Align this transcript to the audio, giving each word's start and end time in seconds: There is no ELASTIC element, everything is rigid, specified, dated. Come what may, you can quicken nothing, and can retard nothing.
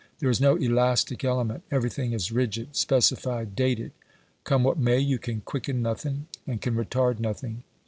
There 0.17 0.31
is 0.31 0.41
no 0.41 0.55
ELASTIC 0.55 1.23
element, 1.23 1.61
everything 1.69 2.11
is 2.11 2.31
rigid, 2.31 2.75
specified, 2.75 3.55
dated. 3.55 3.91
Come 4.45 4.63
what 4.63 4.79
may, 4.79 4.97
you 4.97 5.19
can 5.19 5.41
quicken 5.41 5.83
nothing, 5.83 6.25
and 6.47 6.59
can 6.59 6.73
retard 6.73 7.19
nothing. 7.19 7.61